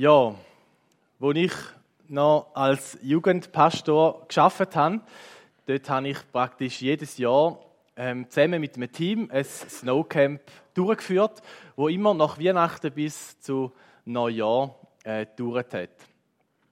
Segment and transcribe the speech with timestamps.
[0.00, 0.34] Ja,
[1.18, 1.52] wo ich
[2.08, 5.02] noch als Jugendpastor geschafft habe,
[5.66, 7.58] dort habe ich praktisch jedes Jahr
[7.96, 10.40] ähm, zusammen mit einem Team ein Snowcamp
[10.72, 11.42] durchgeführt,
[11.76, 13.72] wo immer nach Weihnachten bis zu
[14.06, 14.74] Neujahr
[15.04, 15.90] äh, gedauert hat.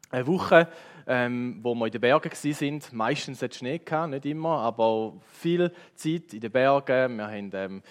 [0.09, 0.67] Eine Woche,
[1.07, 2.91] ähm, wo wir in den Bergen sind.
[2.95, 7.19] Meistens hat Schnee gehabt, nicht immer, aber viel Zeit in den Bergen.
[7.19, 7.83] Wir haben ähm,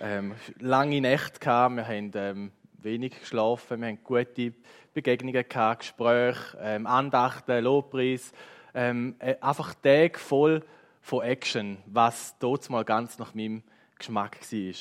[0.00, 2.52] ähm, lange Nächte gehabt, wir haben ähm,
[2.82, 4.52] wenig geschlafen, wir haben gute
[4.94, 8.32] Begegnungen gehabt, Gespräche, ähm, Andachten, Lobpreis.
[8.74, 10.64] Ähm, äh, einfach Tag voll
[11.00, 13.62] von Action, was dort mal ganz nach meinem
[13.98, 14.74] Geschmack war.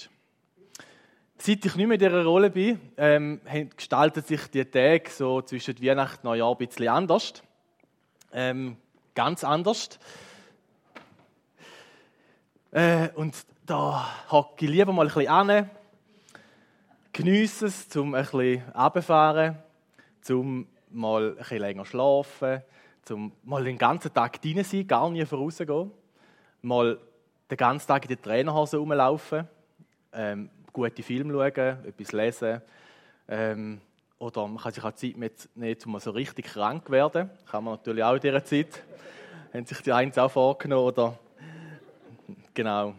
[1.41, 3.41] Seit ich nicht mehr in dieser Rolle bin, ähm,
[3.75, 7.33] gestaltet sich die Tage so zwischen Weihnachten und Neujahr ein bisschen anders.
[8.33, 8.77] Ähm,
[9.15, 9.97] ganz anders.
[12.71, 15.69] Äh, und da hocke ich lieber mal ein bisschen an,
[17.23, 19.57] geniesse es, um ein bisschen runterzufahren,
[20.29, 22.61] um mal ein bisschen länger zu schlafen,
[23.09, 25.91] um mal den ganzen Tag drin sein, gar nie vorausgehen,
[26.61, 26.97] mal
[27.51, 29.45] den ganzen Tag in der Trainerhose rumlaufen,
[30.13, 32.61] ähm, gute Filme schauen, etwas lesen.
[33.27, 33.81] Ähm,
[34.17, 37.29] oder man kann sich auch Zeit nehmen, um so richtig krank zu werden.
[37.51, 38.81] Kann man natürlich auch in dieser Zeit.
[39.53, 41.19] Haben sich die einen auch vorgenommen, oder?
[42.53, 42.93] Genau.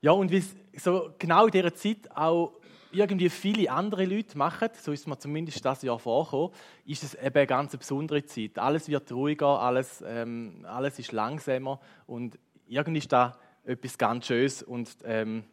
[0.00, 0.44] Ja, und wie
[0.78, 2.52] so genau in dieser Zeit auch
[2.96, 6.50] irgendwie viele andere Leute machen, so ist mir zumindest das Jahr vorgekommen,
[6.84, 8.58] ist es eben eine ganz besondere Zeit.
[8.58, 14.62] Alles wird ruhiger, alles, ähm, alles ist langsamer und irgendwie ist da etwas ganz Schönes
[14.62, 15.44] und ähm,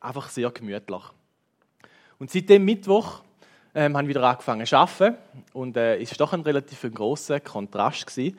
[0.00, 1.02] einfach sehr gemütlich.
[2.18, 3.22] Und seit dem Mittwoch
[3.74, 5.16] ähm, haben wir wieder angefangen zu arbeiten
[5.52, 8.38] und äh, es war doch ein relativ grosser Kontrast gewesen.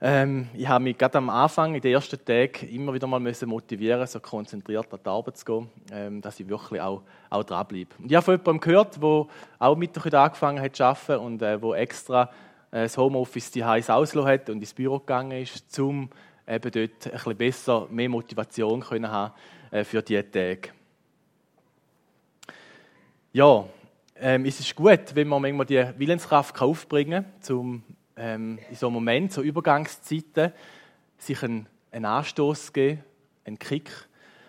[0.00, 4.06] Ähm, ich habe mich gerade am Anfang, in den ersten Tagen, immer wieder mal motivieren,
[4.06, 7.96] so konzentriert an die Arbeit zu gehen, ähm, dass ich wirklich auch, auch dranbleibe.
[7.98, 9.26] Und ich habe von jemandem gehört, der
[9.58, 12.30] auch Mittwoch angefangen hat zu arbeiten und äh, wo extra
[12.70, 16.08] äh, das Homeoffice die heiß ausgelassen hat und ins Büro gegangen ist, um
[16.46, 19.34] eben dort ein bisschen besser, mehr Motivation können haben
[19.72, 20.70] äh, für diese Tage.
[23.32, 23.64] Ja,
[24.14, 27.82] ähm, es ist gut, wenn man manchmal die Willenskraft aufbringen kann, um
[28.18, 30.52] ähm, in so einem Moment, so Übergangszeiten,
[31.16, 33.02] sich einen, einen Anstoß geben,
[33.44, 33.90] einen Kick.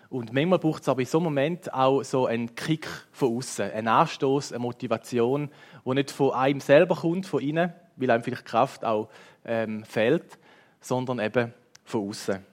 [0.08, 3.70] Und manchmal braucht es aber in so einem Moment auch so einen Kick von außen,
[3.70, 5.50] einen Anstoß, eine Motivation,
[5.84, 9.08] die nicht von einem selber kommt, von innen, weil einem vielleicht Kraft auch
[9.44, 10.38] ähm, fehlt,
[10.80, 11.54] sondern eben
[11.84, 12.44] von außen.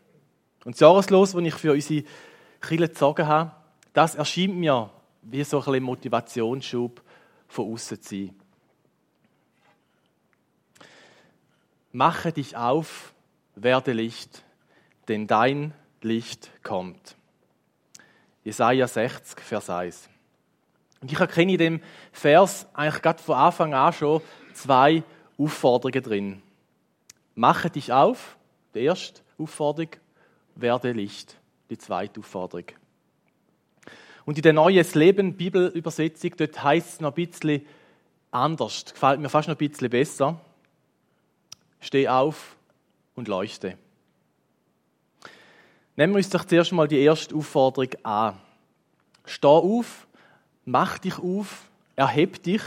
[0.66, 2.04] Und das Jahreslos, das ich für unsere
[2.62, 3.52] Kirche gezogen habe,
[3.94, 4.92] das erscheint mir
[5.24, 7.02] wie so ein Motivationsschub
[7.48, 8.36] von außen zu sein.
[11.92, 13.14] Mache dich auf,
[13.56, 14.44] werde Licht,
[15.08, 17.16] denn dein Licht kommt.
[18.44, 20.10] Jesaja 60, Vers 1.
[21.02, 21.82] Und ich erkenne in dem
[22.12, 24.22] Vers eigentlich gerade von Anfang an schon
[24.54, 25.04] zwei
[25.38, 26.42] Aufforderungen drin.
[27.36, 28.38] Mache dich auf,
[28.74, 29.92] die erste Aufforderung,
[30.56, 31.38] werde Licht,
[31.70, 32.66] die zweite Aufforderung.
[34.26, 37.66] Und in der Neues Leben Bibelübersetzung, dort heißt es noch ein bisschen
[38.32, 38.86] anders.
[38.86, 40.42] Gefällt mir fast noch ein bisschen besser.
[41.80, 42.56] Steh auf
[43.16, 43.78] und leuchte.
[45.96, 48.40] Nehmen wir uns doch zuerst mal die erste Aufforderung an.
[49.26, 50.08] Steh auf,
[50.66, 52.62] mach dich auf, erheb dich.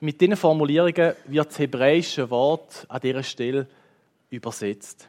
[0.00, 3.66] Mit diesen Formulierungen wird das hebräische Wort an dieser Stelle
[4.30, 5.08] übersetzt.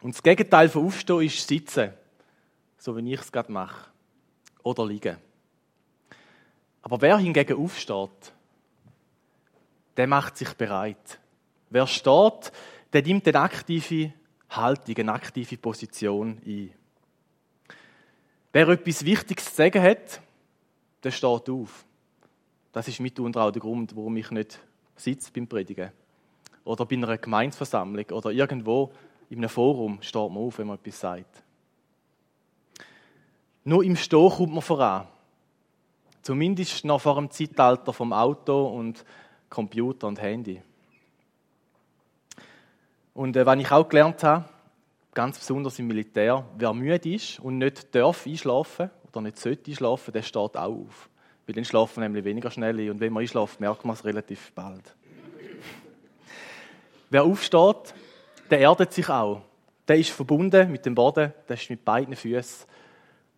[0.00, 1.92] Und das Gegenteil von Aufstehen ist Sitzen,
[2.76, 3.86] so wie ich es gerade mache
[4.64, 5.16] oder liegen.
[6.82, 8.32] Aber wer hingegen aufsteht,
[9.96, 11.20] der macht sich bereit.
[11.72, 12.52] Wer steht,
[12.92, 14.12] der nimmt eine aktive
[14.50, 16.70] Haltung, eine aktive Position ein.
[18.52, 20.20] Wer etwas Wichtiges zu sagen hat,
[21.02, 21.86] der steht auf.
[22.72, 24.60] Das ist mitunter auch der Grund, warum ich nicht
[24.96, 25.90] sitze beim Predigen.
[26.64, 28.92] Oder bei einer Gemeinsversammlung oder irgendwo
[29.30, 31.42] in einem Forum steht man auf, wenn man etwas sagt.
[33.64, 35.08] Nur im Stehen kommt man voran.
[36.20, 39.06] Zumindest noch vor dem Zeitalter vom Auto und
[39.48, 40.60] Computer und Handy.
[43.14, 44.44] Und äh, was ich auch gelernt habe,
[45.14, 50.12] ganz besonders im Militär, wer müde ist und nicht darf einschlafen oder nicht sollte einschlafen,
[50.12, 51.10] der steht auch auf.
[51.46, 54.94] Weil dann schlafen nämlich weniger schnell und wenn man einschläft, merkt man es relativ bald.
[57.10, 57.94] wer aufsteht,
[58.50, 59.42] der erdet sich auch.
[59.86, 62.66] Der ist verbunden mit dem Boden, der ist mit beiden Füßen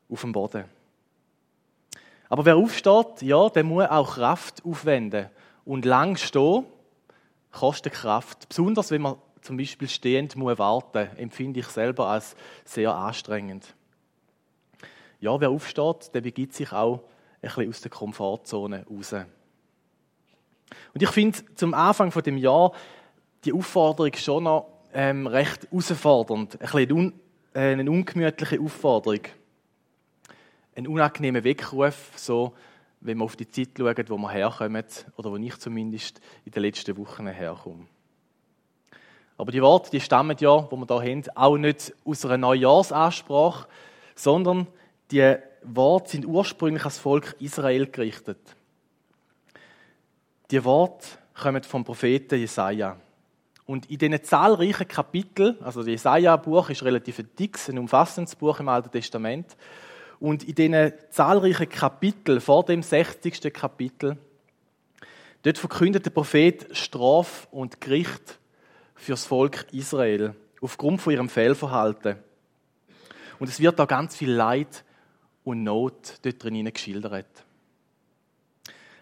[0.09, 0.65] auf dem Boden.
[2.29, 5.31] Aber wer aufsteht, ja, der muss auch Kraft aufwenden.
[5.65, 6.67] Und lang stehen
[7.51, 8.49] kostet Kraft.
[8.49, 13.75] Besonders wenn man zum Beispiel stehend muss warten, empfinde ich selber als sehr anstrengend.
[15.21, 17.03] Ja, wer aufsteht, der begibt sich auch ein
[17.43, 19.13] bisschen aus der Komfortzone raus.
[20.95, 22.73] Und ich finde zum Anfang von dem Jahr
[23.45, 26.55] die Aufforderung schon noch ähm, recht herausfordernd.
[26.55, 27.13] Ein bisschen un,
[27.53, 29.21] äh, eine ungemütliche Aufforderung.
[30.75, 32.55] Ein unangenehmer Weckruf, so,
[33.01, 34.85] wenn wir auf die Zeit schauen, wo wir herkommen,
[35.19, 37.87] oder wo ich zumindest in den letzten Wochen herkomme.
[39.37, 43.67] Aber die Worte, die stammen ja, wo wir da haben, auch nicht aus einer Neujahrsansprache,
[44.15, 44.69] sondern
[45.11, 48.39] die Worte sind ursprünglich ans Volk Israel gerichtet.
[50.51, 52.97] Die Worte kommen vom Propheten Jesaja.
[53.67, 58.69] Und in diesen zahlreichen Kapiteln, also das Jesaja-Buch ist relativ dickes, ein umfassendes Buch im
[58.69, 59.57] Alten Testament,
[60.21, 63.53] und in diesen zahlreichen Kapiteln, vor dem 60.
[63.53, 64.19] Kapitel,
[65.43, 68.39] dort verkündet der Prophet Straf und Gericht
[68.95, 72.17] für das Volk Israel aufgrund von ihrem Fehlverhalten.
[73.39, 74.85] Und es wird da ganz viel Leid
[75.45, 77.45] und Not dort drin geschildert.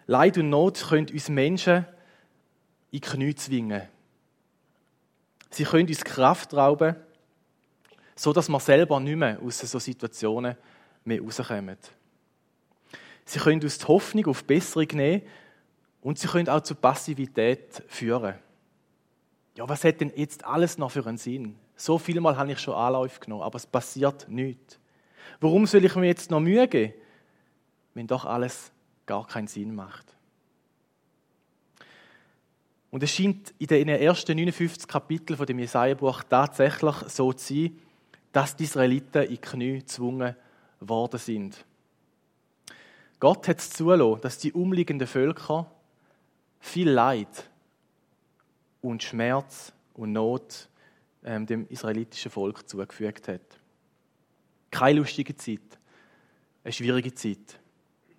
[0.06, 1.86] Leid und Not können uns Menschen
[2.90, 3.82] in die Knie zwingen.
[5.50, 6.96] Sie können uns Kraft rauben,
[8.16, 10.56] so dass wir selber nicht mehr aus so Situationen
[11.04, 11.76] mehr rauskommen.
[13.24, 15.22] Sie können uns die Hoffnung auf Besserung nehmen
[16.00, 18.34] und sie können auch zu Passivität führen.
[19.54, 21.56] Ja, was hat denn jetzt alles noch für einen Sinn?
[21.76, 24.78] So viel Mal habe ich schon Anlauf genommen, aber es passiert nichts.
[25.40, 26.94] Warum soll ich mir jetzt noch Mühe geben,
[27.94, 28.72] wenn doch alles
[29.04, 30.06] gar keinen Sinn macht?
[32.90, 37.78] Und es scheint in den ersten 59 Kapiteln von dem Jesaja-Buch tatsächlich so zu sein,
[38.32, 40.36] dass die Israeliten in Knie gezwungen
[40.78, 41.64] worden sind.
[43.18, 45.70] Gott hat es zulassen, dass die umliegenden Völker
[46.60, 47.50] viel Leid
[48.82, 50.68] und Schmerz und Not
[51.24, 53.40] ähm, dem israelitischen Volk zugefügt hat.
[54.70, 55.60] Keine lustige Zeit,
[56.64, 57.58] eine schwierige Zeit.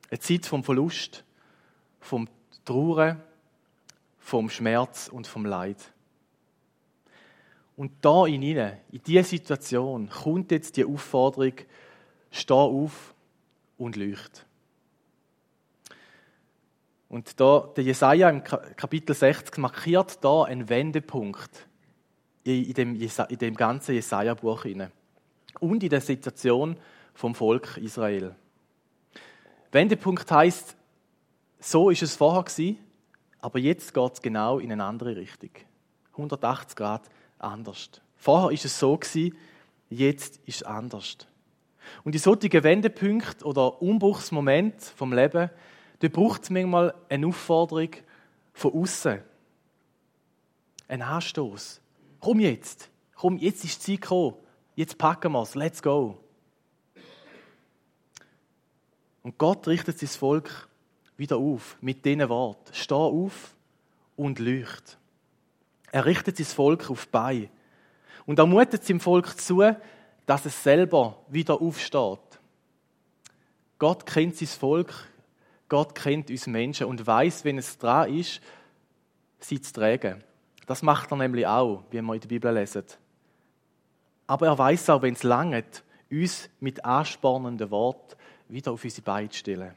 [0.09, 1.23] Eine Zeit vom Verlust,
[1.99, 2.27] vom
[2.65, 3.21] Trauern,
[4.19, 5.91] vom Schmerz und vom Leid.
[7.75, 11.53] Und da in ihnen, in diese Situation, kommt jetzt die Aufforderung,
[12.31, 13.13] steh auf
[13.77, 14.45] und leucht.
[17.13, 21.67] Und da, der Jesaja im Kapitel 60 markiert da einen Wendepunkt
[22.43, 24.65] in dem, in dem ganzen Jesaja-Buch
[25.59, 26.75] und in der Situation
[27.13, 28.33] vom Volk Israel.
[29.71, 30.75] Wendepunkt heißt,
[31.59, 32.79] so ist es vorher gewesen,
[33.41, 35.51] aber jetzt geht es genau in eine andere Richtung.
[36.13, 37.03] 180 Grad
[37.37, 37.91] anders.
[38.15, 39.37] Vorher ist es so gewesen,
[39.87, 41.17] jetzt ist es anders.
[42.03, 45.51] Und in solchen Wendepunkten oder Umbruchsmoment vom Leben,
[46.03, 47.91] da braucht es manchmal eine Aufforderung
[48.51, 49.21] von außen,
[50.89, 51.79] ein Anstoß.
[52.19, 54.35] Komm jetzt, komm, jetzt ist die Zeit gekommen,
[54.75, 56.19] jetzt packen wir es, let's go.
[59.21, 60.67] Und Gott richtet sein Volk
[61.15, 62.73] wieder auf mit diesen Worten.
[62.73, 63.55] Steh auf
[64.17, 64.97] und leucht.
[65.93, 67.49] Er richtet sein Volk auf bei
[68.25, 69.63] und ermutet dem Volk zu,
[70.25, 72.19] dass es selber wieder aufsteht.
[73.79, 75.12] Gott kennt sein Volk,
[75.73, 78.39] Gott kennt uns Menschen und weiß, wenn es dran ist,
[79.39, 80.23] sie zu tragen.
[80.67, 82.83] Das macht er nämlich auch, wie wir in der Bibel lesen.
[84.27, 88.15] Aber er weiß auch, wenn es langt, uns mit anspornenden Worten
[88.49, 89.73] wieder auf unsere Beine zu stellen.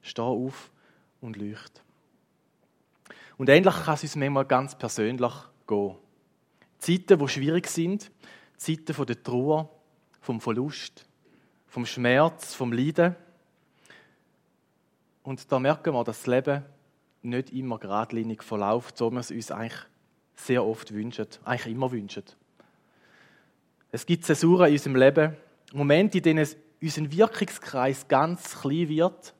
[0.00, 0.70] Steh auf
[1.20, 1.82] und leucht.
[3.36, 5.34] Und ähnlich kann es uns manchmal ganz persönlich
[5.66, 5.96] gehen.
[6.78, 8.10] Zeiten, die schwierig sind,
[8.56, 9.68] Zeiten von der Trauer,
[10.22, 11.04] vom Verlust,
[11.66, 13.16] vom Schmerz, vom Leiden.
[15.22, 16.64] Und da merken wir, dass das Leben
[17.22, 19.78] nicht immer geradlinig verläuft, so wie wir es uns eigentlich
[20.34, 22.24] sehr oft wünschen, eigentlich immer wünschen.
[23.92, 25.36] Es gibt Zäsuren in unserem Leben,
[25.72, 26.46] Momente, in denen
[26.80, 29.34] unser Wirkungskreis ganz klein wird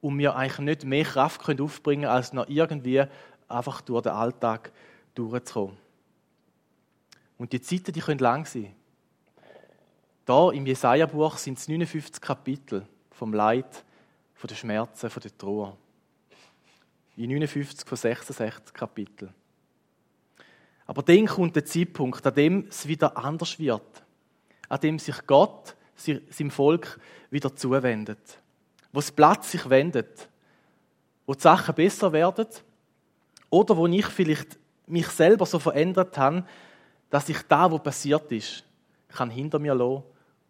[0.00, 3.02] und wir eigentlich nicht mehr Kraft aufbringen können, als noch irgendwie
[3.48, 4.70] einfach durch den Alltag
[5.14, 5.76] durchzukommen.
[7.38, 8.74] Und die Zeiten, die können lang sein.
[10.24, 13.84] Da im Jesaja-Buch sind es 59 Kapitel vom Leid,
[14.34, 15.76] von den Schmerzen, von der Trauer.
[17.16, 19.32] In 59 von 66 Kapiteln.
[20.86, 24.04] Aber dann kommt der Zeitpunkt, an dem es wieder anders wird.
[24.68, 26.98] An dem sich Gott seinem Volk
[27.30, 28.40] wieder zuwendet.
[28.92, 30.28] Wo das Platz sich wendet.
[31.26, 32.48] Wo die Sachen besser werden.
[33.48, 36.44] Oder wo ich vielleicht mich selber so verändert habe,
[37.08, 38.64] dass ich da, wo passiert ist,
[39.08, 40.02] kann hinter mir lassen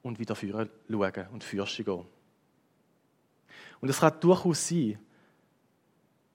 [0.03, 0.71] und wieder schauen
[1.33, 2.07] und fürschen gehen.
[3.85, 4.99] Und es kann durchaus sein,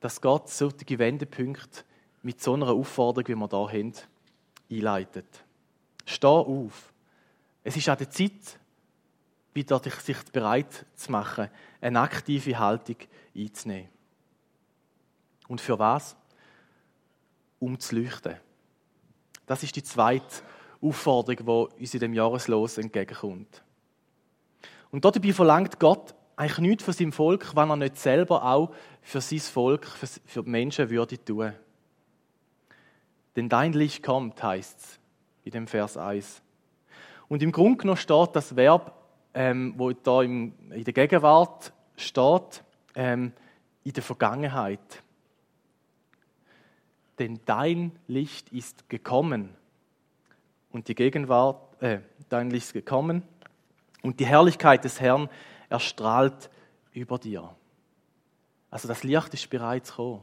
[0.01, 1.83] dass Gott solche Wendepunkte
[2.21, 3.93] mit so einer Aufforderung, wie wir da haben,
[4.69, 5.25] einleitet.
[6.05, 6.93] Steh auf.
[7.63, 8.59] Es ist an der Zeit,
[9.51, 11.49] wieder sich bereit zu machen,
[11.81, 12.97] eine aktive Haltung
[13.35, 13.89] einzunehmen.
[15.47, 16.15] Und für was?
[17.57, 18.35] Um zu leuchten.
[19.47, 20.43] Das ist die zweite
[20.81, 23.63] Aufforderung, die uns in dem Jahreslos entgegenkommt.
[24.91, 29.19] Und dabei verlangt Gott eigentlich nichts von seinem Volk, wenn er nicht selber auch für
[29.19, 31.51] sein Volk, für die Menschen würde tun.
[33.35, 34.99] Denn dein Licht kommt, heißt es
[35.43, 36.41] in dem Vers 1.
[37.27, 38.93] Und im Grunde genommen steht das Verb,
[39.33, 42.63] ähm, wo da in der Gegenwart steht,
[42.95, 43.33] ähm,
[43.83, 45.03] in der Vergangenheit.
[47.19, 49.49] Denn dein Licht ist gekommen.
[50.71, 53.23] Und die Gegenwart, äh, dein Licht ist gekommen.
[54.01, 55.29] Und die Herrlichkeit des Herrn
[55.69, 56.49] erstrahlt
[56.93, 57.55] über dir.
[58.71, 60.21] Also das Licht ist bereits gekommen.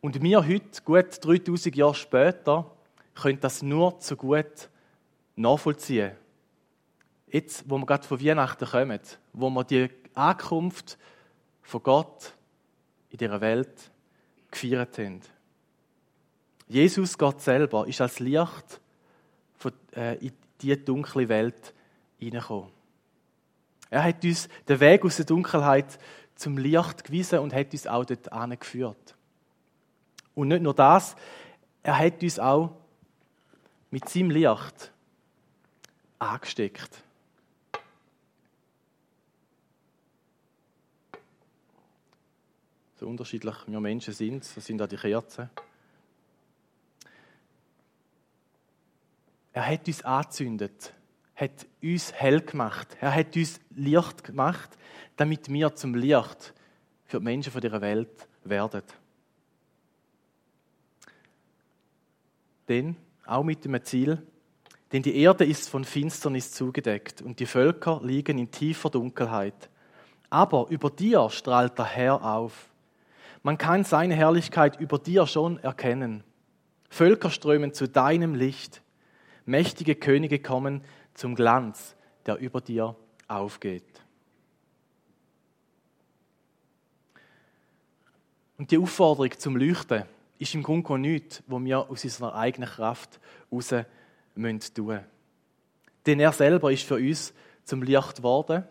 [0.00, 2.70] Und wir heute, gut 3000 Jahre später,
[3.14, 4.68] können das nur zu gut
[5.36, 6.12] nachvollziehen.
[7.28, 9.00] Jetzt, wo wir gerade von Weihnachten kommen,
[9.32, 10.98] wo wir die Ankunft
[11.62, 12.32] von Gott
[13.10, 13.90] in dieser Welt
[14.50, 15.20] gefeiert haben.
[16.68, 18.80] Jesus, Gott selber, ist als Licht
[19.94, 21.74] äh, in diese dunkle Welt
[22.18, 22.75] hineingekommen.
[23.90, 25.98] Er hat uns den Weg aus der Dunkelheit
[26.34, 29.14] zum Licht gewiesen und hat uns auch dort angeführt.
[30.34, 31.16] Und nicht nur das,
[31.82, 32.76] er hat uns auch
[33.90, 34.92] mit seinem Licht
[36.18, 37.02] angesteckt.
[42.96, 45.50] So unterschiedlich wir Menschen sind, so sind auch die Kerzen.
[49.52, 50.92] Er hat uns angezündet,
[51.36, 54.76] hat uns hell gemacht, er hat uns Licht gemacht,
[55.16, 56.54] damit wir zum Licht
[57.04, 58.82] für die Menschen dieser Welt werden.
[62.68, 64.22] Denn, auch mit dem Ziel,
[64.92, 69.68] denn die Erde ist von Finsternis zugedeckt und die Völker liegen in tiefer Dunkelheit.
[70.30, 72.70] Aber über dir strahlt der Herr auf.
[73.42, 76.24] Man kann seine Herrlichkeit über dir schon erkennen.
[76.88, 78.82] Völker strömen zu deinem Licht.
[79.44, 80.82] Mächtige Könige kommen
[81.16, 81.96] zum Glanz,
[82.26, 82.94] der über dir
[83.26, 83.84] aufgeht.
[88.58, 90.04] Und die Aufforderung zum Leuchten
[90.38, 93.20] ist im Grunde genommen nichts, was wir aus unserer eigenen Kraft
[93.50, 93.84] heraus tun
[94.34, 95.04] müssen.
[96.06, 98.64] Denn er selber ist für uns zum Licht geworden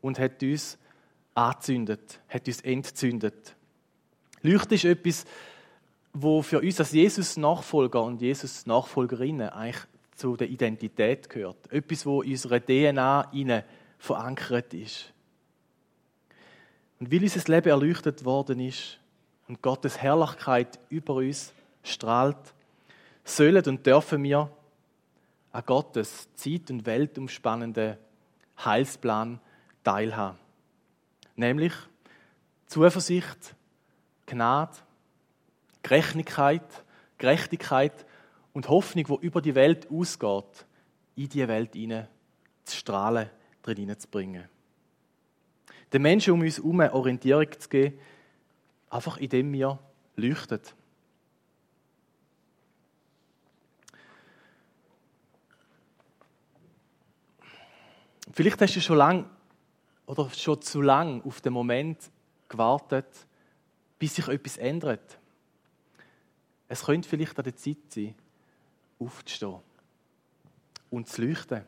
[0.00, 0.78] und hat uns
[1.34, 3.54] angezündet, hat uns entzündet.
[4.42, 5.24] Leuchten ist etwas,
[6.12, 9.86] wo für uns als Jesus-Nachfolger und Jesus-Nachfolgerinnen eigentlich
[10.22, 11.70] zu der Identität gehört.
[11.72, 13.64] Etwas, wo in unserer DNA
[13.98, 15.12] verankert ist.
[17.00, 19.00] Und weil unser Leben erleuchtet worden ist
[19.48, 21.52] und Gottes Herrlichkeit über uns
[21.82, 22.54] strahlt,
[23.24, 24.48] sollen und dürfen wir
[25.50, 27.96] an Gottes zeit- und weltumspannenden
[28.64, 29.40] Heilsplan
[29.82, 30.38] teilhaben.
[31.34, 31.72] Nämlich
[32.66, 33.56] Zuversicht,
[34.26, 34.76] Gnade,
[35.82, 36.84] Gerechtigkeit,
[37.18, 38.06] Gerechtigkeit
[38.52, 40.66] und Hoffnung, die über die Welt ausgeht,
[41.16, 42.08] in die Welt hinein
[42.64, 43.30] zu strahlen,
[43.62, 44.48] drin zu bringen.
[45.92, 47.98] Den Menschen um uns herum Orientierung zu geben,
[48.88, 49.78] einfach indem wir
[50.16, 50.60] leuchten.
[58.32, 59.26] Vielleicht hast du schon lange
[60.06, 62.10] oder schon zu lang auf den Moment
[62.48, 63.26] gewartet,
[63.98, 65.18] bis sich etwas ändert.
[66.68, 68.14] Es könnte vielleicht an der Zeit sein,
[69.04, 69.60] aufzustehen
[70.90, 71.64] und zu leuchten.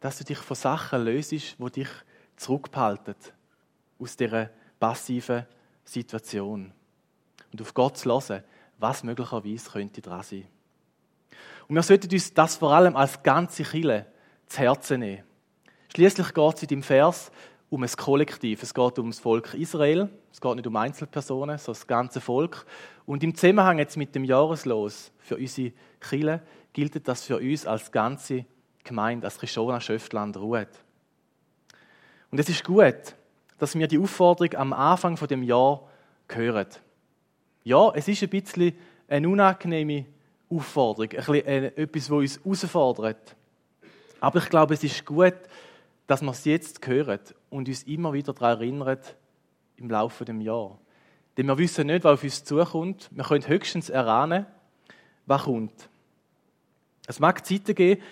[0.00, 1.88] Dass du dich von Sachen löst, die dich
[2.36, 3.14] zurückbehalten
[3.98, 5.46] aus dieser passiven
[5.84, 6.72] Situation.
[7.52, 8.44] Und auf Gott zu hören,
[8.78, 10.46] was möglicherweise könnte dran sein.
[11.66, 14.06] Und wir sollten uns das vor allem als ganze Kille
[14.46, 15.24] zu Herzen nehmen.
[15.94, 17.30] Schließlich geht es in dem Vers
[17.70, 18.62] um ein Kollektiv.
[18.62, 20.08] Es geht um das Volk Israel.
[20.32, 22.64] Es geht nicht um Einzelpersonen, sondern das ganze Volk.
[23.06, 27.92] Und im Zusammenhang jetzt mit dem Jahreslos für unsere Kirche gilt das für uns als
[27.92, 28.44] ganze
[28.84, 30.68] Gemeinde, als Rishona Schöftland ruht.
[32.30, 33.14] Und es ist gut,
[33.58, 35.82] dass wir die Aufforderung am Anfang von dem Jahr
[36.28, 36.68] hören.
[37.64, 38.72] Ja, es ist ein bisschen
[39.08, 40.06] eine unangenehme
[40.48, 43.36] Aufforderung, ein bisschen äh, etwas, was uns herausfordert.
[44.20, 45.34] Aber ich glaube, es ist gut,
[46.08, 48.98] dass wir es jetzt hören und uns immer wieder daran erinnern
[49.76, 50.78] im Laufe des Jahres.
[51.36, 53.10] Denn wir wissen nicht, was auf uns zukommt.
[53.12, 54.46] Wir können höchstens erahnen,
[55.26, 55.88] was kommt.
[57.06, 58.02] Es mag Zeiten geben,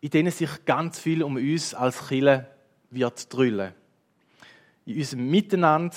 [0.00, 2.46] in denen sich ganz viel um uns als Chile
[2.88, 3.74] wird drüllen.
[4.86, 5.96] In unserem Miteinander,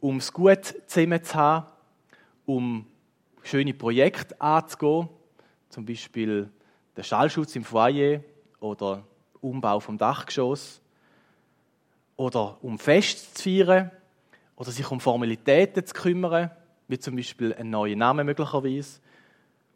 [0.00, 1.66] um es gut zusammen zu haben,
[2.46, 2.86] um
[3.42, 5.10] schöne Projekte anzugehen,
[5.68, 6.48] zum Beispiel
[6.96, 8.20] der Schallschutz im Foyer
[8.60, 9.04] oder
[9.42, 10.80] Umbau vom Dachgeschoss
[12.16, 13.90] oder um Fest zu feiern
[14.56, 16.50] oder sich um Formalitäten zu kümmern,
[16.88, 19.00] wie zum Beispiel einen neuen Namen möglicherweise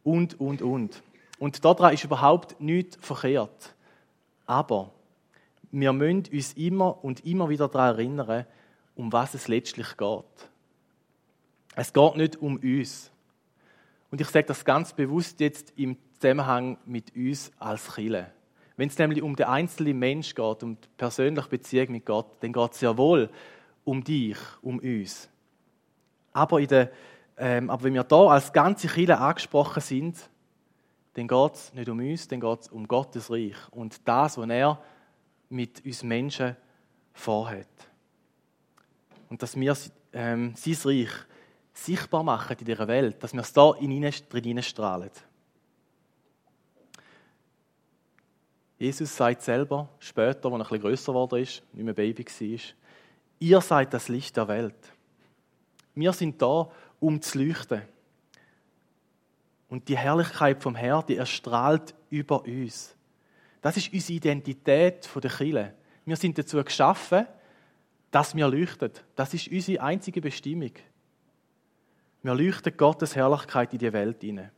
[0.02, 1.02] und, und, und.
[1.38, 3.74] Und daran ist überhaupt nichts verkehrt.
[4.46, 4.92] Aber
[5.70, 8.46] wir müssen uns immer und immer wieder daran erinnern,
[8.96, 10.50] um was es letztlich geht.
[11.76, 13.10] Es geht nicht um uns.
[14.10, 18.32] Und ich sage das ganz bewusst jetzt im Zusammenhang mit uns als Chile.
[18.80, 22.50] Wenn es nämlich um den einzelnen Mensch geht, um die persönliche Beziehung mit Gott, dann
[22.50, 23.28] geht es ja wohl
[23.84, 25.28] um dich, um uns.
[26.32, 26.90] Aber, in der,
[27.36, 30.16] ähm, aber wenn wir da als ganze Kirche angesprochen sind,
[31.12, 34.48] dann geht es nicht um uns, dann geht es um Gottes Reich und das, was
[34.48, 34.82] er
[35.50, 36.56] mit uns Menschen
[37.12, 37.68] vorhat.
[39.28, 39.76] Und dass wir
[40.14, 41.10] ähm, sein Reich
[41.74, 45.10] sichtbar machen in dieser Welt, dass wir es da in ihnen, strahlen.
[48.80, 52.60] Jesus sagt selber, später, als er ein bisschen grösser geworden ist, nicht mehr Baby war,
[53.38, 54.92] ihr seid das Licht der Welt.
[55.94, 57.82] Wir sind da, um zu leuchten.
[59.68, 62.96] Und die Herrlichkeit vom Herrn, die erstrahlt über uns.
[63.60, 65.74] Das ist unsere Identität der Kirche.
[66.06, 67.26] Wir sind dazu geschaffen,
[68.10, 68.92] dass wir leuchten.
[69.14, 70.72] Das ist unsere einzige Bestimmung.
[72.22, 74.50] Wir leuchten Gottes Herrlichkeit in die Welt hinein.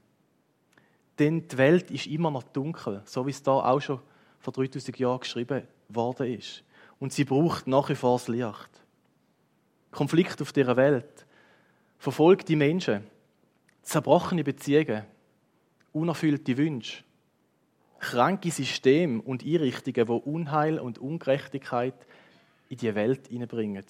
[1.19, 4.01] Denn die Welt ist immer noch dunkel, so wie es da auch schon
[4.43, 6.65] vor 3000 Jahren geschrieben worden ist.
[6.99, 8.71] Und sie braucht nach wie vor das Licht.
[9.93, 11.27] Konflikt auf dieser Welt,
[11.99, 13.05] verfolgte Menschen,
[13.83, 15.05] zerbrochene Beziehungen,
[15.93, 17.05] unerfüllte Wünsche,
[17.99, 21.95] kranke Systeme und Einrichtungen, die Unheil und Ungerechtigkeit
[22.69, 23.85] in die Welt hineinbringen.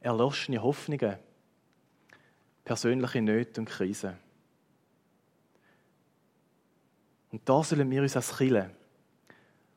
[0.00, 1.16] Erloschene Hoffnungen,
[2.64, 4.16] persönliche Nöte und Krisen.
[7.30, 8.70] Und da sollen wir uns als Chile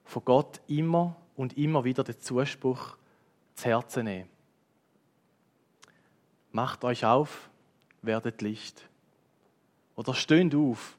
[0.05, 2.97] von Gott immer und immer wieder den Zuspruch
[3.55, 4.29] zu Herzen nehmen.
[6.51, 7.49] Macht euch auf,
[8.01, 8.87] werdet Licht.
[9.95, 10.97] Oder stöhnt auf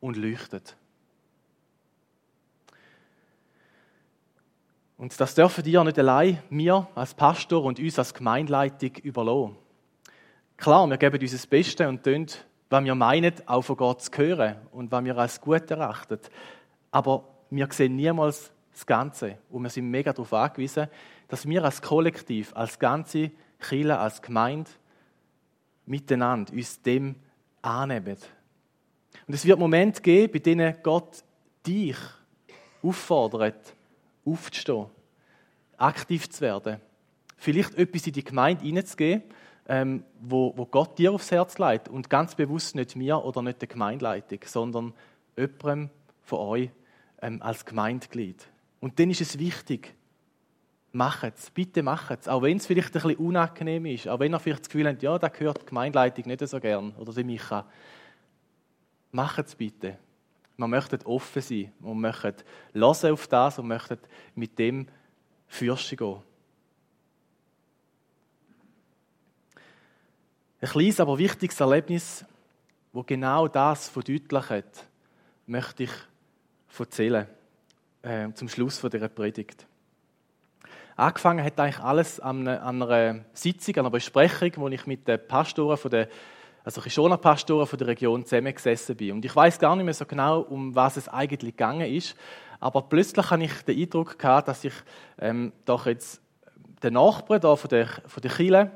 [0.00, 0.76] und leuchtet.
[4.96, 9.56] Und das dürfen ihr nicht allein, mir als Pastor und uns als Gemeinleitung überlassen.
[10.56, 12.26] Klar, wir geben uns das Beste und tun,
[12.70, 16.20] was wir meinen, auch von Gott zu hören und was wir als gut erachten.
[16.92, 19.38] Aber wir sehen niemals das Ganze.
[19.50, 20.86] Und wir sind mega darauf angewiesen,
[21.28, 24.70] dass wir als Kollektiv, als ganze Kirche, als Gemeinde
[25.84, 27.16] miteinander uns dem
[27.60, 28.16] annehmen.
[29.26, 31.24] Und es wird Momente geben, bei denen Gott
[31.66, 31.96] dich
[32.82, 33.74] auffordert,
[34.24, 34.86] aufzustehen,
[35.76, 36.80] aktiv zu werden.
[37.36, 39.24] Vielleicht etwas in die Gemeinde hineinzugeben,
[39.70, 43.60] ähm, wo, wo Gott dir aufs Herz legt und ganz bewusst nicht mir oder nicht
[43.60, 44.92] der Gemeindeleitung, sondern
[45.38, 45.90] jemandem
[46.22, 46.70] von euch
[47.22, 48.48] ähm, als Gemeindeglied.
[48.80, 49.94] Und dann ist es wichtig,
[50.90, 54.34] macht es, bitte macht es, auch wenn es vielleicht ein bisschen unangenehm ist, auch wenn
[54.34, 57.22] ihr vielleicht das Gefühl habt, ja, da gehört die Gemeindeleitung nicht so gern oder die
[57.22, 57.64] Micha.
[59.12, 59.98] Macht es bitte.
[60.56, 62.42] Wir möchten offen sein, wir möchten
[62.74, 64.00] hören auf das und möchten
[64.34, 64.88] mit dem
[65.46, 66.29] Fürsten gehen.
[70.62, 72.22] Ein kleines, aber wichtiges Erlebnis,
[72.92, 74.84] wo genau das verdeutlicht,
[75.46, 75.90] möchte ich
[76.78, 77.26] erzählen,
[78.02, 79.66] äh, zum Schluss von dieser Predigt.
[80.96, 85.08] Angefangen hat eigentlich alles an einer, an einer Sitzung, an einer Besprechung, wo ich mit
[85.08, 86.08] den Pastoren von der
[86.62, 89.12] also Kishona-Pastoren von der Region zusammengesessen bin.
[89.12, 92.14] Und ich weiß gar nicht mehr so genau, um was es eigentlich gegangen ist,
[92.60, 94.74] aber plötzlich hatte ich den Eindruck gehabt, dass ich
[95.18, 96.20] ähm, doch jetzt
[96.82, 98.70] den Nachbarn da von der, von der Kirche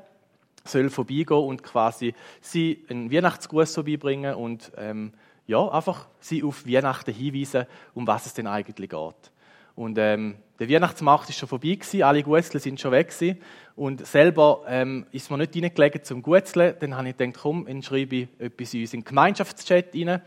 [0.64, 5.12] soll vorbeigehen und quasi sie einen Weihnachtsgruß vorbeibringen und ähm,
[5.46, 9.30] ja, einfach sie auf Weihnachten hinweisen, um was es denn eigentlich geht.
[9.76, 13.38] Und ähm, der Weihnachtsmarkt ist schon vorbei gewesen, alle Gutzle sind schon weg gewesen.
[13.76, 16.76] Und selber ähm, ist mir nicht reingelegen zum Gutzeln.
[16.78, 20.22] Dann habe ich gedacht, komm, dann schreibe ich etwas in unseren Gemeinschaftschat rein,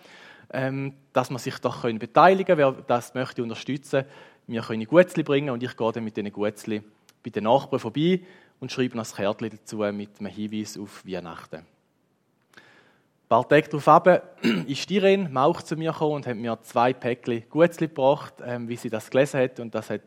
[0.51, 4.03] ähm, dass man sich doch können beteiligen wer das möchte unterstützen.
[4.47, 6.81] Wir können Gutzli bringen und ich gehe dann mit diesen Gutzli
[7.23, 8.21] bei den Nachbarn vorbei
[8.59, 11.57] und schreibe noch ein Kärtchen dazu mit einem Hinweis auf Weihnachten.
[11.57, 14.21] Ein paar Tage darauf
[14.67, 18.77] ist Irene Mauch zu mir gekommen und hat mir zwei Päckchen Gutzli gebracht, ähm, wie
[18.77, 20.01] sie das gelesen hat und das hat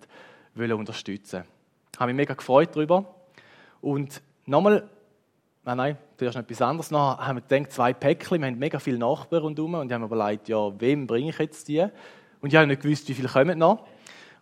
[0.57, 1.45] unterstützen
[1.93, 3.05] Ich habe mich mega gefreut darüber.
[3.81, 4.89] Und nochmal,
[5.65, 6.91] nein, nein, zuerst noch etwas anderes.
[6.91, 10.07] Nachher haben wir gedacht, zwei Päckchen, wir haben mega viele Nachbarn rundherum und ich habe
[10.07, 11.87] mir überlegt, ja, wem bringe ich jetzt die?
[12.41, 13.87] Und ich habe nicht gewusst, wie viele kommen noch.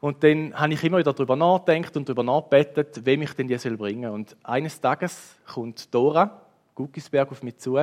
[0.00, 3.58] Und dann habe ich immer wieder darüber nachgedacht und darüber nachgebetet, wem ich denn die
[3.58, 3.76] soll.
[4.06, 6.42] Und eines Tages kommt Dora
[6.74, 7.78] Guckisberg auf mich zu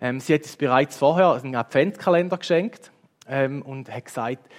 [0.00, 2.90] ähm, sie hat uns bereits vorher einen Adventskalender geschenkt
[3.26, 4.50] ähm, und hat gesagt,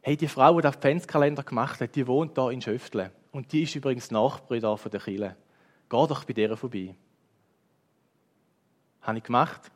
[0.00, 3.12] hey, die Frau, die den Adventskalender gemacht hat, die wohnt da in Schöftle.
[3.30, 5.36] Und die ist übrigens Nachbarin da von der Kille.
[5.88, 6.94] geh doch bei der vorbei.
[9.02, 9.70] Habe ich gemacht.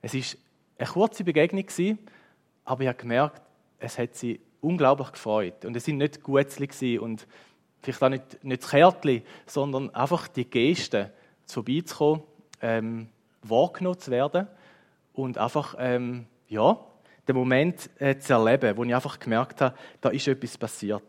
[0.00, 0.38] Es war
[0.78, 1.66] eine kurze Begegnung,
[2.64, 3.42] aber ich habe gemerkt,
[3.78, 5.64] es hat sie unglaublich gefreut.
[5.64, 7.26] Und es sind nicht Gutzli und
[7.82, 11.10] vielleicht auch nicht, nicht das Kärtchen, sondern einfach die Gesten,
[11.46, 12.22] vorbeizukommen,
[12.62, 13.08] ähm,
[13.42, 14.46] wahrgenommen zu werden
[15.14, 16.78] und einfach, ähm, ja,
[17.26, 21.02] den Moment äh, zu erleben, wo ich einfach gemerkt habe, da ist etwas passiert.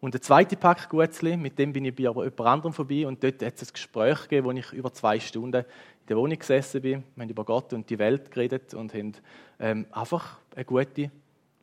[0.00, 3.42] Und der zweite Pack Gutzli, mit dem bin ich bei jemand anderem vorbei und dort
[3.42, 7.02] hat es ein Gespräch gegeben, wo ich über zwei Stunden in der Wohnung gesessen bin.
[7.14, 9.14] Wir haben über Gott und die Welt geredet und haben
[9.58, 11.10] ähm, einfach eine gute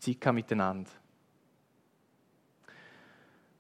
[0.04, 0.90] Zeit miteinander.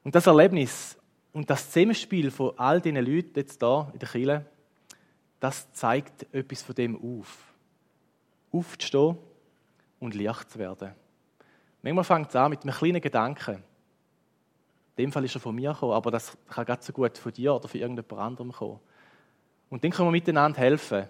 [0.03, 0.97] Und das Erlebnis
[1.31, 4.45] und das Zusammenspiel von all diesen Leuten jetzt da in der Kirche,
[5.39, 7.53] das zeigt etwas von dem auf.
[8.51, 9.17] Aufzustehen
[9.99, 10.93] und Licht zu werden.
[11.81, 13.63] Manchmal fängt es an mit einem kleinen Gedanken.
[14.95, 17.33] In dem Fall ist er von mir gekommen, aber das kann ganz so gut von
[17.33, 18.79] dir oder von irgendjemand anderem kommen.
[19.69, 21.09] Und dann können wir miteinander helfen,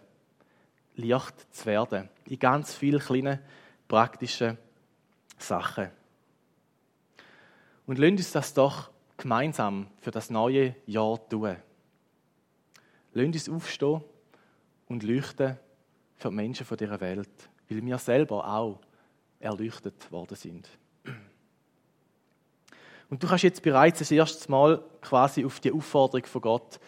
[0.95, 2.09] Licht zu werden.
[2.25, 3.39] In ganz vielen kleinen,
[3.87, 4.57] praktischen
[5.43, 5.89] Sachen.
[7.85, 11.57] Und lasst uns das doch gemeinsam für das neue Jahr tun.
[13.13, 14.03] Lasst uns aufstehen
[14.87, 15.57] und leuchten
[16.15, 18.79] für die Menschen dieser Welt, weil wir selber auch
[19.39, 20.69] erleuchtet worden sind.
[23.09, 26.79] Und du kannst jetzt bereits das erste Mal quasi auf die Aufforderung von Gott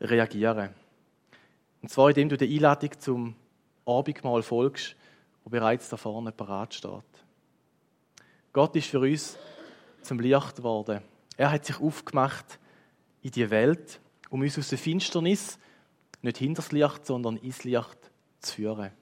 [0.00, 0.70] reagieren.
[1.80, 3.36] Und zwar indem du der Einladung zum
[3.86, 4.96] Abendmahl folgst,
[5.44, 7.15] wo bereits da vorne parat steht.
[8.56, 9.36] Gott ist für uns
[10.00, 11.02] zum Licht geworden.
[11.36, 12.58] Er hat sich aufgemacht
[13.20, 15.58] in die Welt, um uns aus der Finsternis
[16.22, 18.92] nicht hinter das Licht, sondern ins Licht zu führen.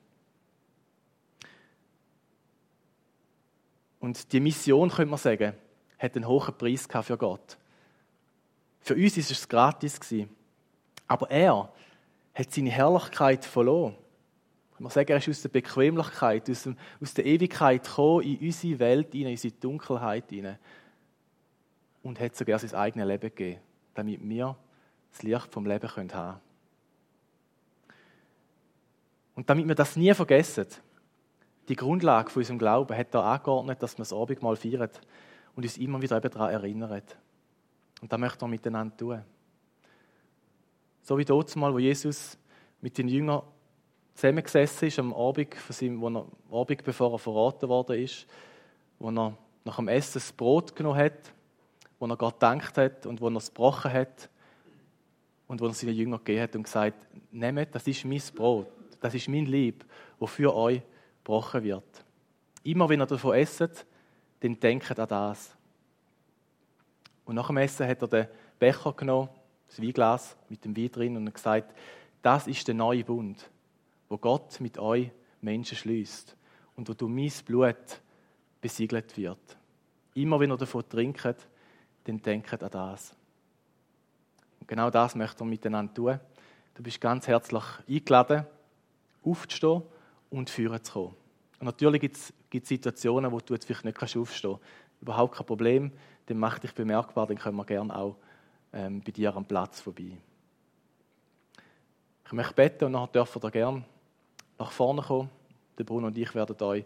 [4.01, 5.55] Und die Mission, könnte man sagen,
[6.01, 7.57] hat einen hohen Preis für Gott.
[8.81, 10.01] Für uns ist es gratis
[11.07, 11.73] Aber er
[12.35, 13.95] hat seine Herrlichkeit verloren.
[14.79, 18.79] Man sagen, er ist aus der Bequemlichkeit, aus, dem, aus der Ewigkeit gekommen, in unsere
[18.81, 20.59] Welt, in unsere Dunkelheit hinein.
[22.03, 23.61] Und hat sogar sein eigenes Leben gegeben,
[23.95, 24.57] damit wir
[25.13, 26.41] das Licht vom Leben haben können.
[29.37, 30.67] Und damit wir das nie vergessen,
[31.69, 34.91] die Grundlage von unserem Glauben hat er angeordnet, dass wir das Abendmahl feiern
[35.55, 37.03] und uns immer wieder daran erinnern.
[38.03, 39.23] Und das möchten wir miteinander tun.
[41.03, 42.39] So wie dort mal, wo Jesus
[42.81, 43.43] mit den Jüngern
[44.14, 48.27] zusammengesessen ist, am Abend, von seinem, wo er, Abend, bevor er verraten worden ist,
[48.98, 51.33] wo er nach dem Essen das Brot genommen hat,
[51.98, 54.29] wo er Gott gedankt hat und wo er es gebrochen hat
[55.48, 58.68] und wo er seinen Jüngern gegeben hat und gesagt, nehmt, das ist mein Brot,
[59.00, 59.85] das ist mein Lieb,
[60.18, 60.83] wo für euch
[61.22, 62.05] gebrochen wird.
[62.62, 63.85] Immer wenn ihr davon esset,
[64.40, 65.57] dann denkt an das.
[67.24, 69.29] Und nach dem Essen hat er den Becher genommen,
[69.66, 71.74] das Weinglas mit dem Wein drin und gesagt,
[72.22, 73.50] das ist der neue Bund
[74.14, 76.37] wo Gott mit euch Menschen schließt
[76.77, 78.00] und wo du mein Blut
[78.61, 79.59] besiegelt wird.
[80.14, 81.48] Immer wenn ihr davon trinkt,
[82.05, 83.12] dann denkt an das.
[84.61, 86.20] Und genau das möchten wir miteinander tun.
[86.74, 88.46] Du bist ganz herzlich eingeladen,
[89.24, 89.83] aufzustehen
[90.31, 91.16] und führen zu kommen.
[91.59, 95.00] Und natürlich gibt es Situationen, wo du jetzt vielleicht nicht aufstehen kannst.
[95.00, 95.90] Überhaupt kein Problem.
[96.27, 98.16] Dann mach dich bemerkbar, dann können wir gerne auch
[98.72, 100.16] ähm, bei dir am Platz vorbei.
[102.27, 103.85] Ich möchte beten und nachher dürfen wir gerne
[104.59, 105.31] nach vorne kommen.
[105.79, 106.85] Der Bruno und ich werden euch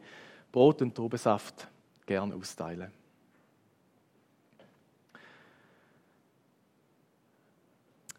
[0.51, 1.69] Brot und Traubensaft
[2.07, 2.91] gerne austeilen.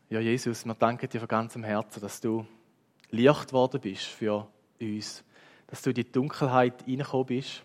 [0.10, 2.46] Ja, Jesus, wir danken dir von ganzem Herzen, dass du
[3.12, 4.48] Licht geworden bist für
[4.80, 5.24] uns.
[5.68, 7.64] Dass du in die Dunkelheit reingekommen bist,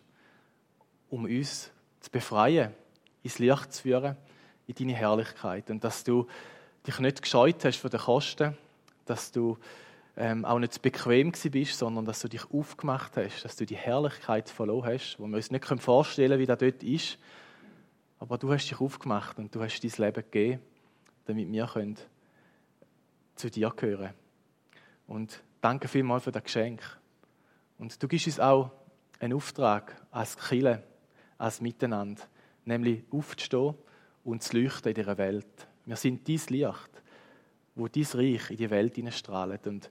[1.09, 1.71] um uns
[2.01, 2.75] zu befreien,
[3.23, 4.17] ins Licht zu führen,
[4.67, 5.71] in deine Herrlichkeit.
[5.71, 6.27] Und dass du
[6.87, 8.59] dich nicht gescheut hast von den Kosten,
[9.07, 9.57] dass du
[10.17, 14.49] ähm, auch nicht bequem bist, sondern dass du dich aufgemacht hast, dass du die Herrlichkeit
[14.49, 17.19] verloren hast, wo wir uns nicht vorstellen können, wie das dort ist.
[18.21, 20.63] Aber du hast dich aufgemacht und du hast dein Leben gegeben,
[21.27, 21.99] damit wir können
[23.35, 24.15] zu dir gehören
[25.07, 26.81] Und danke vielmals für das Geschenk.
[27.79, 28.71] Und du gibst uns auch
[29.19, 30.85] einen Auftrag als Kille,
[31.39, 32.23] als Miteinander,
[32.65, 33.75] nämlich aufzustehen
[34.23, 35.67] und zu leuchten in dieser Welt.
[35.85, 37.03] Wir sind dein Licht
[37.75, 39.67] wo dein Reich in die Welt hineinstrahlt.
[39.67, 39.91] Und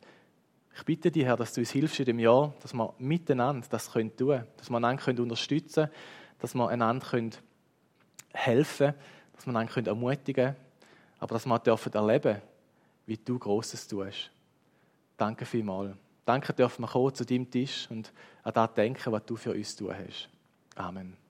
[0.75, 3.91] ich bitte dich, Herr, dass du uns hilfst in dem Jahr, dass wir miteinander das
[3.91, 5.95] tun können, dass wir einander unterstützen können,
[6.39, 7.07] dass wir einander
[8.33, 8.95] helfen können,
[9.33, 10.55] dass wir einander ermutigen können,
[11.19, 12.41] aber dass wir dürfen erleben
[13.05, 14.31] wie du Großes tust.
[15.17, 15.95] Danke vielmals.
[16.25, 19.75] Danke dürfen wir kommen zu deinem Tisch und an das denken, was du für uns
[19.75, 20.29] tun hast.
[20.75, 21.22] Amen.